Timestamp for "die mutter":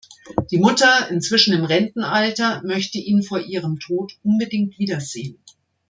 0.49-1.09